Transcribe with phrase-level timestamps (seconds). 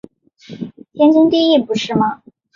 [0.93, 2.23] 天经地义不是吗？